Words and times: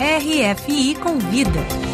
RFI 0.00 0.94
Convida. 0.94 1.88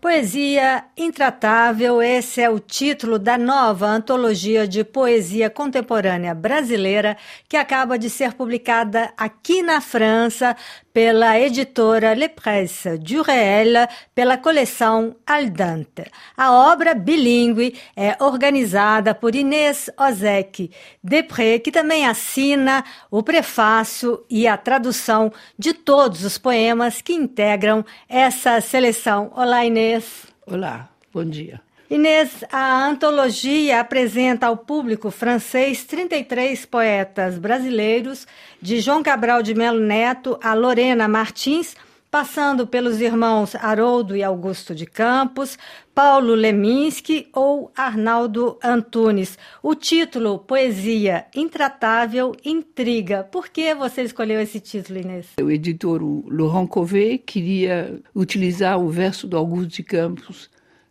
Poesia 0.00 0.86
Intratável, 0.96 2.00
esse 2.00 2.40
é 2.40 2.48
o 2.48 2.58
título 2.58 3.18
da 3.18 3.36
nova 3.36 3.86
antologia 3.86 4.66
de 4.66 4.82
poesia 4.82 5.50
contemporânea 5.50 6.34
brasileira 6.34 7.14
que 7.46 7.58
acaba 7.58 7.98
de 7.98 8.08
ser 8.08 8.32
publicada 8.32 9.12
aqui 9.18 9.60
na 9.60 9.82
França 9.82 10.56
pela 10.92 11.38
editora 11.38 12.14
Le 12.14 12.28
Presse 12.28 12.98
du 12.98 13.22
Réel, 13.22 13.88
pela 14.14 14.36
coleção 14.38 15.16
Aldante. 15.26 16.10
A 16.36 16.52
obra 16.52 16.94
bilíngue 16.94 17.78
é 17.96 18.16
organizada 18.22 19.14
por 19.14 19.34
Inês 19.34 19.90
Ozek 19.98 20.70
Depré, 21.02 21.58
que 21.58 21.70
também 21.70 22.06
assina 22.06 22.84
o 23.10 23.22
prefácio 23.22 24.24
e 24.28 24.46
a 24.46 24.56
tradução 24.56 25.32
de 25.58 25.72
todos 25.72 26.24
os 26.24 26.38
poemas 26.38 27.00
que 27.00 27.12
integram 27.12 27.84
essa 28.08 28.60
seleção. 28.60 29.32
Olá, 29.34 29.64
Inês. 29.64 30.26
Olá, 30.46 30.88
bom 31.12 31.24
dia. 31.24 31.60
Inês, 31.90 32.44
a 32.52 32.86
antologia 32.86 33.80
apresenta 33.80 34.46
ao 34.46 34.56
público 34.56 35.10
francês 35.10 35.82
33 35.82 36.64
poetas 36.64 37.36
brasileiros, 37.36 38.28
de 38.62 38.78
João 38.78 39.02
Cabral 39.02 39.42
de 39.42 39.56
Melo 39.56 39.80
Neto 39.80 40.38
a 40.40 40.54
Lorena 40.54 41.08
Martins, 41.08 41.74
passando 42.08 42.64
pelos 42.64 43.00
irmãos 43.00 43.56
Haroldo 43.56 44.16
e 44.16 44.22
Augusto 44.22 44.72
de 44.72 44.86
Campos, 44.86 45.58
Paulo 45.92 46.36
Leminski 46.36 47.28
ou 47.34 47.72
Arnaldo 47.76 48.56
Antunes. 48.62 49.36
O 49.60 49.74
título, 49.74 50.38
Poesia 50.38 51.26
Intratável, 51.34 52.36
intriga. 52.44 53.24
Por 53.24 53.48
que 53.48 53.74
você 53.74 54.02
escolheu 54.02 54.40
esse 54.40 54.60
título, 54.60 55.00
Inês? 55.00 55.26
O 55.42 55.50
editor 55.50 56.00
Laurent 56.28 56.68
Covey 56.68 57.18
queria 57.18 58.00
utilizar 58.14 58.78
o 58.78 58.88
verso 58.88 59.26
do 59.26 59.36
Augusto 59.36 59.70
de 59.70 59.82
Campos 59.82 60.48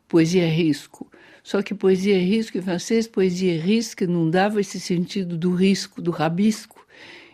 poesia 0.09 0.43
é 0.43 0.49
risco. 0.49 1.09
Só 1.41 1.61
que 1.61 1.73
poesia 1.73 2.17
é 2.17 2.19
risco 2.19 2.57
em 2.57 2.61
francês, 2.61 3.07
poesia 3.07 3.55
é 3.55 3.57
risco 3.57 4.05
não 4.05 4.29
dava 4.29 4.59
esse 4.59 4.79
sentido 4.79 5.38
do 5.38 5.53
risco, 5.53 6.02
do 6.02 6.11
rabisco. 6.11 6.85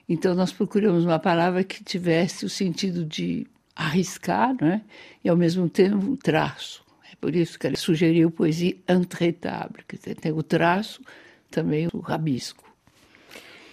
Então 0.08 0.36
nós 0.36 0.52
procuramos 0.52 1.04
uma 1.04 1.18
palavra 1.18 1.64
que 1.64 1.84
tivesse 1.84 2.46
o 2.46 2.50
sentido 2.50 3.04
de 3.04 3.48
arriscar, 3.76 4.56
né? 4.62 4.82
e 5.24 5.30
ao 5.30 5.36
mesmo 5.36 5.68
tempo 5.68 5.98
um 5.98 6.16
traço. 6.16 6.84
É 7.12 7.16
por 7.16 7.36
isso 7.36 7.58
que 7.58 7.66
ele 7.66 7.78
sugeriu 7.78 8.30
poesia 8.30 8.76
intraitable, 8.88 9.84
que 9.88 9.98
tem 9.98 10.32
o 10.32 10.44
traço, 10.44 11.02
também 11.50 11.88
o 11.92 12.00
rabisco. 12.00 12.65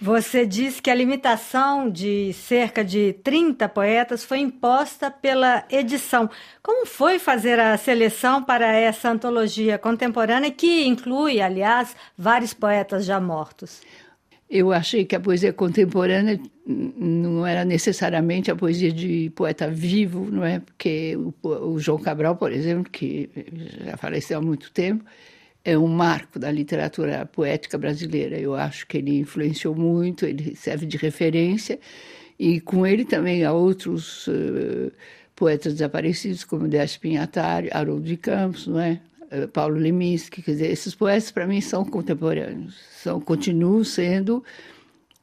Você 0.03 0.45
diz 0.45 0.81
que 0.81 0.89
a 0.89 0.95
limitação 0.95 1.89
de 1.89 2.33
cerca 2.33 2.83
de 2.83 3.13
30 3.23 3.69
poetas 3.69 4.21
foi 4.21 4.39
imposta 4.39 5.09
pela 5.09 5.63
edição. 5.71 6.29
Como 6.61 6.85
foi 6.85 7.19
fazer 7.19 7.57
a 7.57 7.77
seleção 7.77 8.43
para 8.43 8.67
essa 8.67 9.09
antologia 9.09 9.77
contemporânea, 9.77 10.51
que 10.51 10.83
inclui, 10.85 11.39
aliás, 11.39 11.95
vários 12.17 12.53
poetas 12.53 13.05
já 13.05 13.17
mortos? 13.17 13.81
Eu 14.49 14.73
achei 14.73 15.05
que 15.05 15.15
a 15.15 15.21
poesia 15.21 15.53
contemporânea 15.53 16.37
não 16.67 17.47
era 17.47 17.63
necessariamente 17.63 18.51
a 18.51 18.57
poesia 18.57 18.91
de 18.91 19.31
poeta 19.33 19.69
vivo, 19.69 20.29
não 20.29 20.43
é? 20.43 20.59
Porque 20.59 21.15
o, 21.41 21.47
o 21.47 21.79
João 21.79 21.97
Cabral, 21.97 22.35
por 22.35 22.51
exemplo, 22.51 22.91
que 22.91 23.29
já 23.85 23.95
faleceu 23.95 24.39
há 24.39 24.41
muito 24.41 24.69
tempo, 24.69 25.05
é 25.63 25.77
um 25.77 25.87
marco 25.87 26.37
da 26.37 26.51
literatura 26.51 27.25
poética 27.25 27.77
brasileira. 27.77 28.37
Eu 28.37 28.53
acho 28.55 28.85
que 28.87 28.97
ele 28.97 29.19
influenciou 29.19 29.75
muito, 29.75 30.25
ele 30.25 30.55
serve 30.55 30.85
de 30.85 30.97
referência, 30.97 31.79
e 32.37 32.59
com 32.59 32.85
ele 32.85 33.05
também 33.05 33.43
há 33.43 33.53
outros 33.53 34.27
uh, 34.27 34.91
poetas 35.35 35.73
desaparecidos, 35.73 36.43
como 36.43 36.67
Décio 36.67 36.99
Pinhatari, 36.99 37.69
Haroldo 37.71 38.05
de 38.05 38.17
Campos, 38.17 38.67
não 38.67 38.79
é? 38.79 38.99
Uh, 39.31 39.47
Paulo 39.47 39.77
Leminski, 39.77 40.41
quer 40.41 40.51
dizer, 40.51 40.71
esses 40.71 40.93
poetas 40.93 41.31
para 41.31 41.47
mim 41.47 41.61
são 41.61 41.85
contemporâneos, 41.85 42.75
são, 43.01 43.21
continuam 43.21 43.83
sendo 43.83 44.43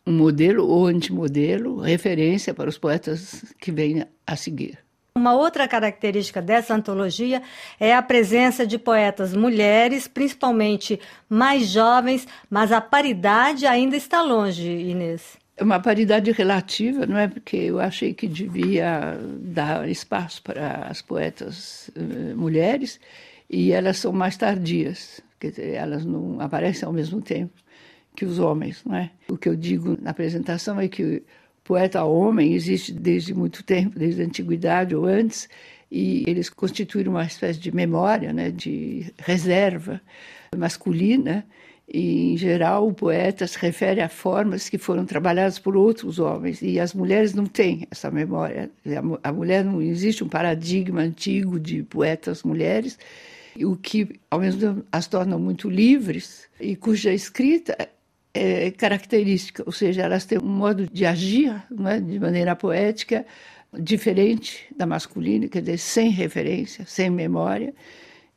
um 0.06 0.12
modelo 0.12 0.66
ou 0.66 0.86
antimodelo, 0.86 1.80
referência 1.80 2.54
para 2.54 2.70
os 2.70 2.78
poetas 2.78 3.44
que 3.60 3.70
vêm 3.70 4.04
a 4.26 4.36
seguir. 4.36 4.78
Uma 5.20 5.34
outra 5.34 5.68
característica 5.68 6.40
dessa 6.40 6.74
antologia 6.74 7.42
é 7.78 7.94
a 7.94 8.00
presença 8.00 8.66
de 8.66 8.78
poetas 8.78 9.36
mulheres, 9.36 10.08
principalmente 10.08 10.98
mais 11.28 11.68
jovens, 11.68 12.26
mas 12.48 12.72
a 12.72 12.80
paridade 12.80 13.66
ainda 13.66 13.98
está 13.98 14.22
longe, 14.22 14.66
Inês. 14.66 15.36
É 15.58 15.62
uma 15.62 15.78
paridade 15.78 16.32
relativa, 16.32 17.04
não 17.04 17.18
é? 17.18 17.28
Porque 17.28 17.54
eu 17.54 17.78
achei 17.78 18.14
que 18.14 18.26
devia 18.26 19.18
dar 19.38 19.86
espaço 19.90 20.42
para 20.42 20.86
as 20.88 21.02
poetas 21.02 21.90
uh, 21.94 22.34
mulheres 22.34 22.98
e 23.50 23.72
elas 23.72 23.98
são 23.98 24.14
mais 24.14 24.38
tardias, 24.38 25.20
quer 25.38 25.50
dizer, 25.50 25.74
elas 25.74 26.02
não 26.02 26.40
aparecem 26.40 26.86
ao 26.86 26.94
mesmo 26.94 27.20
tempo 27.20 27.52
que 28.16 28.24
os 28.24 28.38
homens, 28.38 28.82
não 28.86 28.96
é? 28.96 29.10
O 29.28 29.36
que 29.36 29.50
eu 29.50 29.54
digo 29.54 29.98
na 30.00 30.12
apresentação 30.12 30.80
é 30.80 30.88
que 30.88 31.22
poeta 31.64 32.04
homem 32.04 32.54
existe 32.54 32.92
desde 32.92 33.34
muito 33.34 33.62
tempo, 33.62 33.98
desde 33.98 34.22
a 34.22 34.24
antiguidade 34.24 34.94
ou 34.94 35.04
antes, 35.04 35.48
e 35.90 36.24
eles 36.26 36.48
constituem 36.48 37.08
uma 37.08 37.24
espécie 37.24 37.58
de 37.58 37.74
memória, 37.74 38.32
né, 38.32 38.50
de 38.50 39.12
reserva 39.18 40.00
masculina, 40.56 41.44
e 41.92 42.32
em 42.32 42.36
geral 42.36 42.86
o 42.86 42.94
poeta 42.94 43.44
se 43.46 43.58
refere 43.58 44.00
a 44.00 44.08
formas 44.08 44.68
que 44.68 44.78
foram 44.78 45.04
trabalhadas 45.04 45.58
por 45.58 45.76
outros 45.76 46.20
homens 46.20 46.62
e 46.62 46.78
as 46.78 46.94
mulheres 46.94 47.34
não 47.34 47.46
têm 47.46 47.86
essa 47.90 48.10
memória. 48.12 48.70
A 49.24 49.32
mulher 49.32 49.64
não 49.64 49.82
existe 49.82 50.22
um 50.22 50.28
paradigma 50.28 51.00
antigo 51.00 51.58
de 51.58 51.82
poetas 51.82 52.44
mulheres, 52.44 52.96
o 53.58 53.74
que 53.74 54.20
ao 54.30 54.38
mesmo 54.38 54.60
tempo 54.60 54.86
as 54.92 55.08
torna 55.08 55.36
muito 55.36 55.68
livres 55.68 56.48
e 56.60 56.76
cuja 56.76 57.12
escrita 57.12 57.76
é, 58.32 58.70
característica, 58.70 59.62
ou 59.66 59.72
seja, 59.72 60.02
elas 60.02 60.24
têm 60.24 60.38
um 60.38 60.46
modo 60.46 60.86
de 60.86 61.04
agir 61.04 61.50
é, 61.86 62.00
de 62.00 62.18
maneira 62.18 62.54
poética 62.54 63.26
diferente 63.72 64.66
da 64.76 64.86
masculina, 64.86 65.48
quer 65.48 65.60
dizer, 65.60 65.78
sem 65.78 66.10
referência, 66.10 66.84
sem 66.86 67.10
memória. 67.10 67.74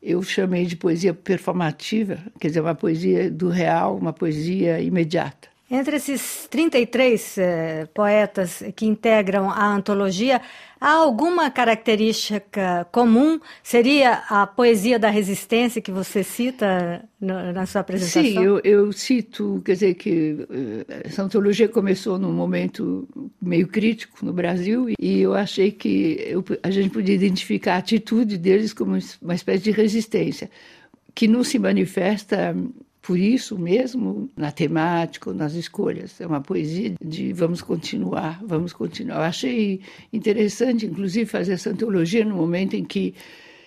Eu 0.01 0.21
chamei 0.21 0.65
de 0.65 0.75
poesia 0.75 1.13
performativa, 1.13 2.19
quer 2.39 2.49
dizer, 2.49 2.61
uma 2.61 2.75
poesia 2.75 3.31
do 3.31 3.49
real, 3.49 3.97
uma 3.97 4.13
poesia 4.13 4.79
imediata. 4.81 5.52
Entre 5.71 5.95
esses 5.95 6.47
33 6.51 7.37
eh, 7.37 7.87
poetas 7.93 8.61
que 8.75 8.85
integram 8.85 9.49
a 9.49 9.65
antologia, 9.65 10.41
há 10.79 10.91
alguma 10.91 11.49
característica 11.49 12.85
comum? 12.91 13.39
Seria 13.63 14.23
a 14.29 14.45
poesia 14.45 14.99
da 14.99 15.09
resistência 15.09 15.81
que 15.81 15.91
você 15.91 16.21
cita 16.21 17.03
no, 17.19 17.53
na 17.53 17.65
sua 17.65 17.79
apresentação? 17.79 18.21
Sim, 18.21 18.43
eu, 18.43 18.59
eu, 18.59 18.91
cito, 18.91 19.61
quer 19.63 19.73
dizer, 19.73 19.93
que 19.93 20.45
eh, 20.87 21.01
essa 21.05 21.23
antologia 21.23 21.69
começou 21.69 22.19
num 22.19 22.33
momento 22.33 23.07
meio 23.41 23.67
crítico 23.67 24.23
no 24.23 24.33
Brasil 24.33 24.89
e 24.99 25.21
eu 25.21 25.33
achei 25.33 25.71
que 25.71 26.17
eu, 26.27 26.43
a 26.61 26.69
gente 26.69 26.89
podia 26.89 27.15
identificar 27.15 27.75
a 27.75 27.77
atitude 27.77 28.37
deles 28.37 28.73
como 28.73 28.97
uma 29.21 29.33
espécie 29.33 29.63
de 29.63 29.71
resistência, 29.71 30.51
que 31.15 31.25
não 31.25 31.41
se 31.41 31.57
manifesta 31.57 32.53
por 33.03 33.19
isso 33.19 33.59
mesmo, 33.59 34.29
na 34.35 34.49
temática, 34.49 35.33
nas 35.33 35.53
escolhas. 35.55 36.21
É 36.21 36.25
uma 36.25 36.39
poesia 36.39 36.93
de 37.03 37.33
vamos 37.33 37.61
continuar, 37.61 38.39
vamos 38.41 38.71
continuar. 38.71 39.17
Eu 39.17 39.23
achei 39.23 39.81
interessante, 40.11 40.85
inclusive, 40.85 41.25
fazer 41.25 41.53
essa 41.53 41.69
antologia 41.69 42.23
no 42.23 42.33
momento 42.33 42.77
em 42.77 42.83
que 42.85 43.13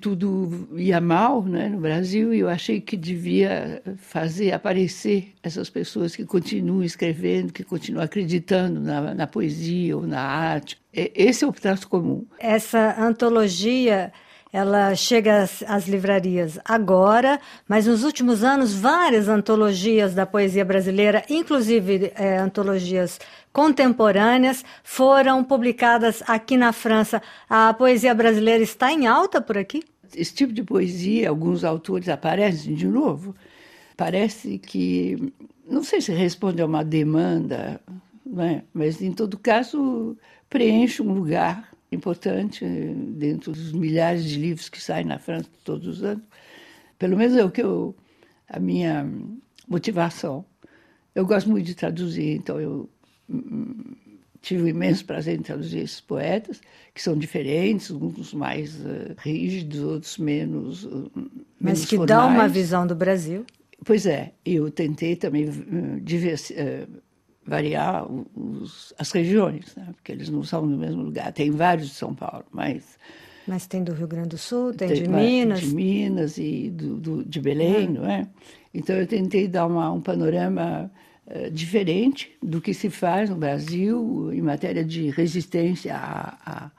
tudo 0.00 0.68
ia 0.76 1.02
mal 1.02 1.42
né, 1.42 1.68
no 1.68 1.80
Brasil 1.80 2.32
e 2.32 2.40
eu 2.40 2.48
achei 2.48 2.80
que 2.80 2.96
devia 2.96 3.82
fazer 3.98 4.52
aparecer 4.52 5.34
essas 5.42 5.68
pessoas 5.68 6.16
que 6.16 6.24
continuam 6.24 6.82
escrevendo, 6.82 7.52
que 7.52 7.62
continuam 7.62 8.04
acreditando 8.04 8.80
na, 8.80 9.14
na 9.14 9.26
poesia 9.26 9.96
ou 9.98 10.06
na 10.06 10.20
arte. 10.20 10.78
Esse 10.94 11.44
é 11.44 11.46
o 11.46 11.52
traço 11.52 11.86
comum. 11.88 12.24
Essa 12.38 12.98
antologia 12.98 14.12
ela 14.56 14.94
chega 14.94 15.42
às, 15.42 15.62
às, 15.64 15.86
livrarias 15.86 16.58
agora, 16.64 17.38
mas 17.68 17.86
nos 17.86 18.02
últimos 18.02 18.42
anos 18.42 18.72
várias 18.72 19.28
antologias 19.28 20.14
da 20.14 20.24
poesia 20.24 20.64
brasileira, 20.64 21.22
inclusive 21.28 22.10
é, 22.14 22.38
antologias 22.38 23.20
contemporâneas, 23.52 24.64
foram 24.82 25.44
publicadas 25.44 26.22
aqui 26.26 26.56
na 26.56 26.72
França. 26.72 27.20
A 27.50 27.74
poesia 27.74 28.14
brasileira 28.14 28.62
está 28.62 28.90
em 28.90 29.06
alta 29.06 29.42
por 29.42 29.58
aqui? 29.58 29.82
Esse 30.14 30.32
tipo 30.34 30.54
de 30.54 30.62
poesia, 30.62 31.28
alguns 31.28 31.62
autores 31.62 32.08
aparecem 32.08 32.74
de 32.74 32.86
novo. 32.86 33.36
Parece 33.94 34.56
que, 34.58 35.34
não 35.68 35.84
sei 35.84 36.00
se 36.00 36.12
responde 36.12 36.62
a 36.62 36.66
uma 36.66 36.82
demanda, 36.82 37.78
né? 38.24 38.62
mas 38.72 39.02
em 39.02 39.12
todo 39.12 39.36
caso 39.36 40.16
preenche 40.48 41.02
um 41.02 41.12
lugar 41.12 41.75
importante 41.96 42.64
dentro 42.64 43.52
dos 43.52 43.72
milhares 43.72 44.24
de 44.24 44.38
livros 44.38 44.68
que 44.68 44.80
saem 44.80 45.06
na 45.06 45.18
França 45.18 45.48
todos 45.64 45.86
os 45.86 46.04
anos. 46.04 46.24
Pelo 46.98 47.16
menos 47.16 47.36
é 47.36 47.44
o 47.44 47.50
que 47.50 47.62
eu, 47.62 47.94
a 48.48 48.60
minha 48.60 49.08
motivação. 49.68 50.44
Eu 51.14 51.26
gosto 51.26 51.50
muito 51.50 51.66
de 51.66 51.74
traduzir, 51.74 52.36
então 52.36 52.60
eu 52.60 52.88
hum, 53.28 53.94
tive 54.40 54.62
o 54.62 54.68
imenso 54.68 55.04
prazer 55.04 55.38
em 55.38 55.42
traduzir 55.42 55.80
esses 55.80 56.00
poetas, 56.00 56.60
que 56.94 57.02
são 57.02 57.16
diferentes, 57.16 57.90
uns 57.90 58.32
mais 58.32 58.76
uh, 58.76 59.14
rígidos, 59.18 59.80
outros 59.80 60.18
menos. 60.18 60.84
Uh, 60.84 61.10
Mas 61.60 61.84
que 61.84 61.96
formais. 61.96 62.08
dão 62.08 62.28
uma 62.28 62.48
visão 62.48 62.86
do 62.86 62.94
Brasil. 62.94 63.44
Pois 63.84 64.06
é, 64.06 64.32
eu 64.44 64.70
tentei 64.70 65.16
também 65.16 65.48
uh, 65.48 66.00
variar 67.46 68.06
os, 68.34 68.92
as 68.98 69.10
regiões, 69.12 69.74
né? 69.76 69.85
Porque 70.06 70.12
eles 70.12 70.28
não 70.28 70.44
são 70.44 70.66
do 70.68 70.76
mesmo 70.76 71.02
lugar. 71.02 71.32
Tem 71.32 71.50
vários 71.50 71.88
de 71.88 71.94
São 71.94 72.14
Paulo, 72.14 72.44
mas. 72.52 72.96
Mas 73.44 73.66
tem 73.66 73.82
do 73.82 73.92
Rio 73.92 74.06
Grande 74.06 74.28
do 74.30 74.38
Sul, 74.38 74.72
tem, 74.72 74.88
tem 74.88 75.02
de 75.02 75.08
Minas. 75.08 75.60
De 75.60 75.74
Minas 75.74 76.38
e 76.38 76.70
do, 76.70 76.96
do 76.96 77.24
de 77.24 77.40
Belém, 77.40 77.88
ah. 77.88 77.90
não 77.90 78.08
é? 78.08 78.28
Então 78.72 78.94
eu 78.94 79.06
tentei 79.06 79.48
dar 79.48 79.66
uma, 79.66 79.90
um 79.90 80.00
panorama 80.00 80.90
uh, 81.26 81.50
diferente 81.50 82.30
do 82.40 82.60
que 82.60 82.72
se 82.72 82.88
faz 82.88 83.30
no 83.30 83.36
Brasil 83.36 84.32
em 84.32 84.40
matéria 84.42 84.84
de 84.84 85.10
resistência 85.10 85.96
à, 85.96 86.70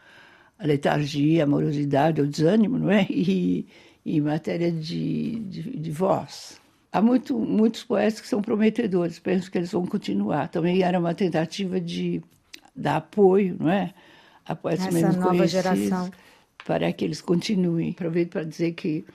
à 0.57 0.65
letargia, 0.65 1.43
à 1.43 1.47
morosidade, 1.47 2.21
ao 2.21 2.27
desânimo, 2.27 2.77
não 2.77 2.89
é? 2.89 3.05
E, 3.11 3.65
e 4.05 4.17
em 4.17 4.21
matéria 4.21 4.71
de, 4.71 5.39
de, 5.39 5.61
de 5.77 5.91
voz. 5.91 6.61
Há 6.93 7.01
muito, 7.01 7.37
muitos 7.37 7.83
poetas 7.83 8.21
que 8.21 8.27
são 8.27 8.41
prometedores, 8.41 9.19
penso 9.19 9.51
que 9.51 9.57
eles 9.57 9.71
vão 9.71 9.85
continuar. 9.85 10.47
Também 10.47 10.81
era 10.81 10.97
uma 10.97 11.13
tentativa 11.13 11.79
de 11.81 12.21
dar 12.77 12.97
apoio, 12.97 13.57
não 13.59 13.69
é? 13.69 13.93
A 14.45 14.55
poetas 14.55 14.95
Essa 14.95 15.11
nova 15.11 15.47
geração. 15.47 16.11
para 16.65 16.91
que 16.93 17.03
eles 17.03 17.19
continuem. 17.19 17.91
Aproveito 17.91 18.31
para 18.31 18.43
dizer 18.43 18.73
que 18.73 19.05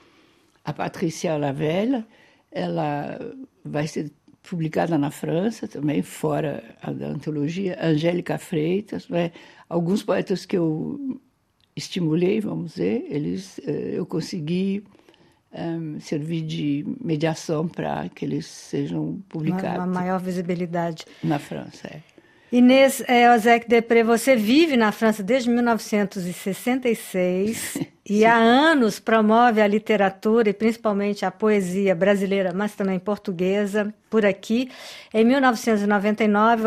a 0.63 0.73
Patrícia 0.73 1.37
Lavelle, 1.37 2.05
ela 2.51 3.19
vai 3.63 3.87
ser 3.87 4.11
publicada 4.43 4.97
na 4.97 5.09
França 5.09 5.67
também, 5.67 6.01
fora 6.01 6.63
da 6.95 7.07
antologia. 7.07 7.77
Angélica 7.81 8.37
Freitas, 8.37 9.07
não 9.07 9.17
é? 9.17 9.31
Alguns 9.69 10.03
poetas 10.03 10.45
que 10.45 10.57
eu 10.57 11.19
estimulei, 11.75 12.39
vamos 12.39 12.73
dizer, 12.73 13.05
eles, 13.09 13.59
eh, 13.65 13.93
eu 13.93 14.05
consegui 14.05 14.83
um, 15.53 15.99
servir 15.99 16.41
de 16.41 16.85
mediação 17.01 17.67
para 17.67 18.09
que 18.09 18.25
eles 18.25 18.45
sejam 18.45 19.21
publicados. 19.29 19.77
Uma, 19.77 19.85
uma, 19.85 19.99
maior 20.01 20.19
visibilidade. 20.19 21.05
Na 21.23 21.39
França, 21.39 21.87
é. 21.87 22.12
Inês 22.53 23.03
é, 23.07 23.29
Ozek 23.33 23.67
Depré, 23.67 24.03
você 24.03 24.35
vive 24.35 24.77
na 24.77 24.91
França 24.91 25.23
desde 25.23 25.49
1966 25.49 27.79
e 28.07 28.23
há 28.23 28.35
anos 28.35 28.99
promove 28.99 29.59
a 29.59 29.65
literatura 29.65 30.51
e 30.51 30.53
principalmente 30.53 31.25
a 31.25 31.31
poesia 31.31 31.95
brasileira, 31.95 32.53
mas 32.53 32.75
também 32.75 32.99
portuguesa, 32.99 33.91
por 34.07 34.23
aqui. 34.23 34.69
Em 35.11 35.25
1999, 35.25 36.63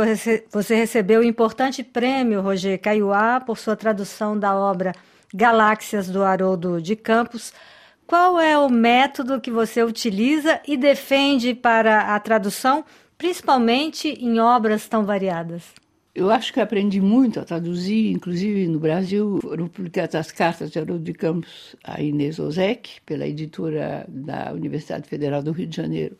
você 0.50 0.74
recebeu 0.74 1.20
o 1.20 1.24
importante 1.24 1.84
prêmio 1.84 2.40
Roger 2.40 2.80
Caillois 2.80 3.44
por 3.46 3.56
sua 3.56 3.76
tradução 3.76 4.36
da 4.36 4.56
obra 4.56 4.90
Galáxias 5.32 6.08
do 6.08 6.24
Haroldo 6.24 6.82
de 6.82 6.96
Campos, 6.96 7.52
qual 8.08 8.40
é 8.40 8.58
o 8.58 8.68
método 8.68 9.40
que 9.40 9.52
você 9.52 9.84
utiliza 9.84 10.60
e 10.66 10.76
defende 10.76 11.54
para 11.54 12.16
a 12.16 12.18
tradução, 12.18 12.84
principalmente 13.18 14.08
em 14.08 14.38
obras 14.38 14.88
tão 14.88 15.04
variadas? 15.04 15.64
Eu 16.14 16.30
acho 16.30 16.52
que 16.52 16.60
aprendi 16.60 17.00
muito 17.00 17.38
a 17.38 17.44
traduzir, 17.44 18.10
inclusive 18.10 18.66
no 18.68 18.78
Brasil 18.78 19.38
foram 19.42 19.68
publicadas 19.68 20.14
as 20.14 20.32
cartas 20.32 20.70
de 20.70 20.78
Haroldo 20.78 21.04
de 21.04 21.12
Campos 21.12 21.76
a 21.84 22.00
Inês 22.00 22.38
Ozek, 22.38 23.02
pela 23.04 23.26
editora 23.26 24.06
da 24.08 24.50
Universidade 24.54 25.06
Federal 25.06 25.42
do 25.42 25.52
Rio 25.52 25.66
de 25.66 25.76
Janeiro. 25.76 26.16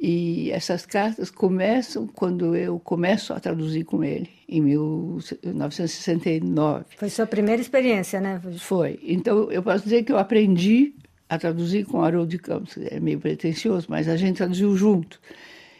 E 0.00 0.50
essas 0.50 0.84
cartas 0.86 1.30
começam 1.30 2.08
quando 2.08 2.56
eu 2.56 2.80
começo 2.80 3.34
a 3.34 3.38
traduzir 3.38 3.84
com 3.84 4.02
ele, 4.02 4.30
em 4.48 4.62
1969. 4.62 6.86
Foi 6.96 7.10
sua 7.10 7.26
primeira 7.26 7.60
experiência, 7.60 8.18
né? 8.18 8.40
Foi. 8.58 8.98
Então, 9.02 9.52
eu 9.52 9.62
posso 9.62 9.84
dizer 9.84 10.02
que 10.02 10.10
eu 10.10 10.18
aprendi 10.18 10.94
a 11.28 11.38
traduzir 11.38 11.84
com 11.84 12.02
Haroldo 12.02 12.30
de 12.30 12.38
Campos. 12.38 12.78
É 12.78 12.98
meio 12.98 13.20
pretencioso, 13.20 13.88
mas 13.90 14.08
a 14.08 14.16
gente 14.16 14.38
traduziu 14.38 14.74
junto. 14.74 15.20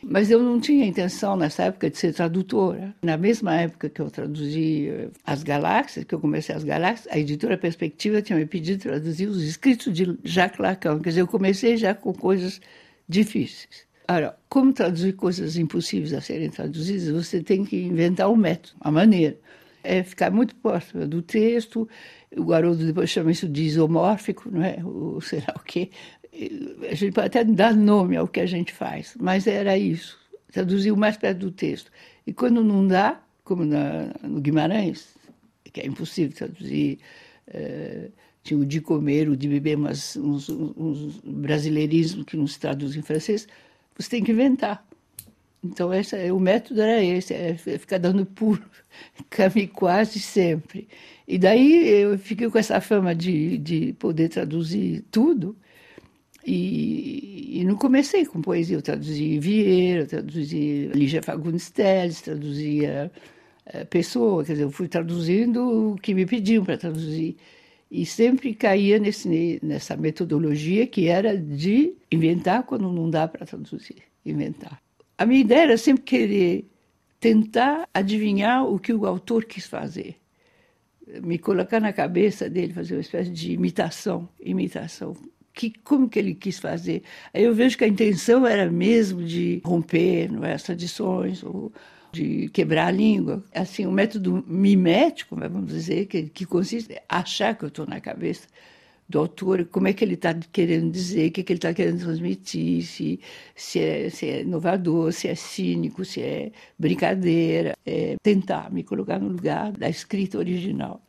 Mas 0.02 0.30
eu 0.30 0.42
não 0.42 0.60
tinha 0.60 0.86
intenção 0.86 1.36
nessa 1.36 1.64
época 1.64 1.90
de 1.90 1.98
ser 1.98 2.14
tradutora. 2.14 2.94
Na 3.02 3.16
mesma 3.16 3.54
época 3.54 3.88
que 3.88 4.00
eu 4.00 4.10
traduzi 4.10 4.88
eh, 4.88 5.08
As 5.24 5.42
Galáxias, 5.42 6.04
que 6.04 6.14
eu 6.14 6.20
comecei 6.20 6.54
As 6.54 6.64
Galáxias, 6.64 7.12
a 7.12 7.18
editora 7.18 7.58
Perspectiva 7.58 8.22
tinha 8.22 8.38
me 8.38 8.46
pedido 8.46 8.82
traduzir 8.82 9.26
os 9.26 9.42
escritos 9.42 9.92
de 9.92 10.18
Jacques 10.24 10.58
Lacan. 10.58 11.00
Quer 11.00 11.10
dizer, 11.10 11.20
eu 11.20 11.26
comecei 11.26 11.76
já 11.76 11.94
com 11.94 12.12
coisas 12.12 12.60
difíceis. 13.08 13.88
Ora, 14.08 14.36
como 14.48 14.72
traduzir 14.72 15.12
coisas 15.12 15.56
impossíveis 15.56 16.12
a 16.12 16.20
serem 16.20 16.50
traduzidas, 16.50 17.08
você 17.10 17.42
tem 17.42 17.64
que 17.64 17.76
inventar 17.76 18.28
um 18.28 18.36
método, 18.36 18.76
uma 18.82 18.90
maneira. 18.90 19.38
É 19.84 20.02
ficar 20.02 20.30
muito 20.30 20.54
próximo 20.56 21.06
do 21.06 21.22
texto, 21.22 21.88
o 22.36 22.52
Haroldo 22.52 22.84
depois 22.84 23.08
chama 23.08 23.30
isso 23.30 23.48
de 23.48 23.64
isomórfico, 23.64 24.50
não 24.50 24.62
é? 24.62 24.78
Ou 24.84 25.20
sei 25.20 25.40
lá 25.40 25.54
o 25.56 25.60
quê. 25.60 25.90
A 26.90 26.94
gente 26.94 27.12
pode 27.12 27.26
até 27.26 27.44
dar 27.44 27.74
nome 27.74 28.16
ao 28.16 28.28
que 28.28 28.40
a 28.40 28.46
gente 28.46 28.72
faz, 28.72 29.16
mas 29.18 29.46
era 29.46 29.76
isso, 29.76 30.18
traduzir 30.52 30.92
o 30.92 30.96
mais 30.96 31.16
perto 31.16 31.38
do 31.38 31.50
texto. 31.50 31.90
E 32.26 32.32
quando 32.32 32.62
não 32.62 32.86
dá, 32.86 33.20
como 33.44 33.64
na, 33.64 34.12
no 34.22 34.40
Guimarães, 34.40 35.16
que 35.72 35.80
é 35.80 35.86
impossível 35.86 36.36
traduzir, 36.36 36.98
é, 37.48 38.08
tinha 38.42 38.58
o 38.58 38.64
de 38.64 38.80
comer, 38.80 39.28
o 39.28 39.36
de 39.36 39.48
beber, 39.48 39.76
mas 39.76 40.16
uns, 40.16 40.48
uns 40.48 41.20
brasileirismos 41.24 42.24
que 42.24 42.36
não 42.36 42.46
se 42.46 42.58
traduzem 42.58 43.00
em 43.00 43.02
francês, 43.02 43.46
você 43.96 44.08
tem 44.08 44.24
que 44.24 44.32
inventar. 44.32 44.86
Então, 45.62 45.92
essa, 45.92 46.16
o 46.32 46.40
método 46.40 46.80
era 46.80 47.02
esse, 47.04 47.34
é 47.34 47.54
ficar 47.56 47.98
dando 47.98 48.24
puro, 48.24 48.64
caminho 49.28 49.68
quase 49.68 50.18
sempre. 50.18 50.88
E 51.28 51.38
daí 51.38 51.86
eu 51.88 52.18
fiquei 52.18 52.48
com 52.48 52.58
essa 52.58 52.80
fama 52.80 53.14
de, 53.14 53.58
de 53.58 53.92
poder 53.94 54.28
traduzir 54.30 55.04
tudo. 55.10 55.56
E, 56.46 57.60
e 57.60 57.64
não 57.64 57.76
comecei 57.76 58.24
com 58.24 58.40
poesia, 58.40 58.76
eu 58.76 58.82
traduzi 58.82 59.38
Vieira, 59.38 60.06
traduzi 60.06 60.90
Lígia 60.94 61.22
Fagundes 61.22 61.70
Telles, 61.70 62.22
traduzia 62.22 63.10
é, 63.66 63.84
Pessoa, 63.84 64.44
quer 64.44 64.52
dizer, 64.52 64.64
eu 64.64 64.70
fui 64.70 64.88
traduzindo 64.88 65.92
o 65.92 65.96
que 65.96 66.14
me 66.14 66.24
pediam 66.26 66.64
para 66.64 66.78
traduzir. 66.78 67.36
E 67.90 68.06
sempre 68.06 68.54
caía 68.54 68.98
nesse, 68.98 69.58
nessa 69.62 69.96
metodologia 69.96 70.86
que 70.86 71.08
era 71.08 71.36
de 71.36 71.94
inventar 72.10 72.62
quando 72.62 72.90
não 72.90 73.10
dá 73.10 73.26
para 73.26 73.44
traduzir, 73.44 74.02
inventar. 74.24 74.80
A 75.18 75.26
minha 75.26 75.40
ideia 75.40 75.62
era 75.62 75.76
sempre 75.76 76.04
querer 76.04 76.70
tentar 77.18 77.86
adivinhar 77.92 78.64
o 78.64 78.78
que 78.78 78.92
o 78.92 79.06
autor 79.06 79.44
quis 79.44 79.66
fazer. 79.66 80.16
Me 81.22 81.38
colocar 81.38 81.80
na 81.80 81.92
cabeça 81.92 82.48
dele, 82.48 82.72
fazer 82.72 82.94
uma 82.94 83.00
espécie 83.00 83.30
de 83.30 83.52
imitação, 83.52 84.28
imitação. 84.40 85.14
Que, 85.52 85.70
como 85.84 86.08
que 86.08 86.18
ele 86.18 86.34
quis 86.34 86.58
fazer? 86.58 87.02
Aí 87.34 87.42
eu 87.42 87.54
vejo 87.54 87.76
que 87.76 87.84
a 87.84 87.88
intenção 87.88 88.46
era 88.46 88.70
mesmo 88.70 89.22
de 89.22 89.60
romper 89.64 90.30
não 90.30 90.44
é, 90.44 90.54
as 90.54 90.62
tradições, 90.62 91.42
ou 91.42 91.72
de 92.12 92.48
quebrar 92.50 92.88
a 92.88 92.90
língua. 92.90 93.44
Assim, 93.54 93.86
o 93.86 93.92
método 93.92 94.44
mimético, 94.46 95.36
vamos 95.36 95.72
dizer, 95.72 96.06
que, 96.06 96.24
que 96.24 96.44
consiste 96.46 96.92
em 96.92 96.98
achar 97.08 97.56
que 97.56 97.64
eu 97.64 97.68
estou 97.68 97.86
na 97.86 98.00
cabeça 98.00 98.48
do 99.08 99.18
autor, 99.18 99.64
como 99.66 99.88
é 99.88 99.92
que 99.92 100.04
ele 100.04 100.14
está 100.14 100.32
querendo 100.52 100.92
dizer, 100.92 101.28
o 101.28 101.32
que, 101.32 101.40
é 101.40 101.44
que 101.44 101.52
ele 101.52 101.58
está 101.58 101.74
querendo 101.74 101.98
transmitir, 101.98 102.84
se, 102.84 103.20
se, 103.56 103.80
é, 103.80 104.08
se 104.08 104.28
é 104.28 104.42
inovador, 104.42 105.12
se 105.12 105.26
é 105.26 105.34
cínico, 105.34 106.04
se 106.04 106.22
é 106.22 106.52
brincadeira. 106.78 107.76
É 107.84 108.16
tentar 108.22 108.70
me 108.72 108.84
colocar 108.84 109.18
no 109.18 109.28
lugar 109.28 109.72
da 109.72 109.88
escrita 109.88 110.38
original. 110.38 111.02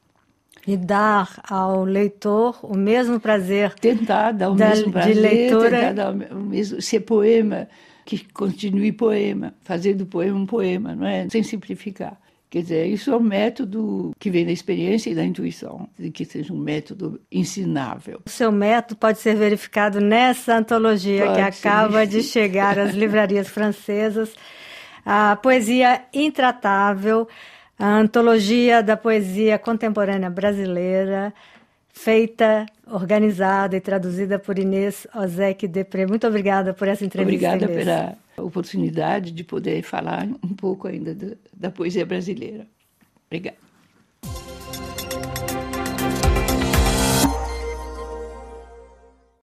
E 0.67 0.77
dar 0.77 1.41
ao 1.49 1.83
leitor 1.83 2.59
o 2.63 2.77
mesmo 2.77 3.19
prazer. 3.19 3.73
Tentar 3.75 4.31
dar 4.31 4.51
o 4.51 4.55
da, 4.55 4.69
mesmo 4.69 4.91
prazer, 4.91 5.15
de 5.15 5.19
leitura. 5.19 5.69
tentar 5.69 5.93
dar 5.93 6.11
o 6.11 6.39
mesmo, 6.39 6.81
ser 6.81 7.01
poema, 7.01 7.67
que 8.05 8.19
continue 8.31 8.91
poema, 8.91 9.53
fazer 9.63 9.93
do 9.93 10.05
poema 10.05 10.37
um 10.37 10.45
poema, 10.45 10.95
não 10.95 11.07
é? 11.07 11.27
Sem 11.29 11.43
simplificar. 11.43 12.17
Quer 12.51 12.63
dizer, 12.63 12.85
isso 12.87 13.09
é 13.09 13.15
um 13.15 13.21
método 13.21 14.11
que 14.19 14.29
vem 14.29 14.45
da 14.45 14.51
experiência 14.51 15.09
e 15.09 15.15
da 15.15 15.23
intuição, 15.23 15.87
de 15.97 16.11
que 16.11 16.25
seja 16.25 16.51
um 16.51 16.57
método 16.57 17.21
ensinável. 17.31 18.19
O 18.25 18.29
seu 18.29 18.51
método 18.51 18.97
pode 18.97 19.19
ser 19.19 19.35
verificado 19.37 20.01
nessa 20.01 20.57
antologia 20.57 21.27
pode 21.27 21.35
que 21.35 21.41
acaba 21.41 22.05
de 22.05 22.21
chegar 22.21 22.77
às 22.77 22.93
livrarias 22.93 23.47
francesas, 23.47 24.35
a 25.05 25.37
Poesia 25.37 26.01
Intratável, 26.13 27.25
a 27.81 27.97
antologia 27.97 28.83
da 28.83 28.95
poesia 28.95 29.57
contemporânea 29.57 30.29
brasileira, 30.29 31.33
feita, 31.89 32.65
organizada 32.85 33.75
e 33.75 33.81
traduzida 33.81 34.37
por 34.37 34.59
Inês 34.59 35.07
Ozek 35.15 35.67
Depré. 35.67 36.05
Muito 36.05 36.27
obrigada 36.27 36.75
por 36.75 36.87
essa 36.87 37.03
entrevista. 37.03 37.47
Obrigada 37.47 37.71
Inês. 37.71 37.85
pela 37.85 38.17
oportunidade 38.37 39.31
de 39.31 39.43
poder 39.43 39.81
falar 39.81 40.27
um 40.43 40.53
pouco 40.53 40.87
ainda 40.87 41.15
da, 41.15 41.35
da 41.51 41.71
poesia 41.71 42.05
brasileira. 42.05 42.67
Obrigada. 43.25 43.57